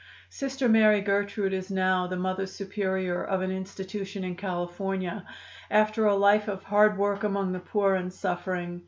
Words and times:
"Sister 0.31 0.67
Mary 0.67 0.99
Gertrude 0.99 1.53
is 1.53 1.69
now 1.69 2.07
the 2.07 2.15
Mother 2.15 2.47
Superior 2.47 3.23
of 3.23 3.41
an 3.43 3.51
institution 3.51 4.23
in 4.23 4.35
California, 4.35 5.23
after 5.69 6.07
a 6.07 6.15
life 6.15 6.47
of 6.47 6.63
hard 6.63 6.97
work 6.97 7.23
among 7.23 7.51
the 7.51 7.59
poor 7.59 7.93
and 7.93 8.11
suffering. 8.11 8.79